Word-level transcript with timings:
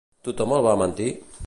Tothom 0.27 0.55
el 0.57 0.65
va 0.69 0.75
mentir? 0.85 1.11